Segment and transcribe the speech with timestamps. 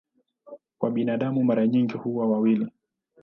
[0.77, 2.71] Kwa binadamu mara nyingi huwa wawili.